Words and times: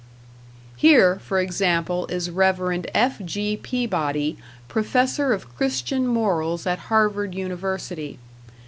Here, 0.77 1.19
for 1.19 1.39
example, 1.39 2.07
is 2.07 2.31
Rev. 2.31 2.87
F.G. 2.91 3.57
Peabody, 3.57 4.35
Professor 4.67 5.31
of 5.31 5.55
Christian 5.55 6.07
Morals 6.07 6.65
at 6.65 6.79
Harvard 6.89 7.35
University. 7.35 8.17